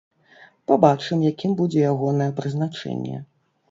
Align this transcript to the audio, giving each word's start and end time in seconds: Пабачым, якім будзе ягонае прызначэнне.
Пабачым, 0.71 1.21
якім 1.31 1.51
будзе 1.61 1.87
ягонае 1.93 2.31
прызначэнне. 2.43 3.27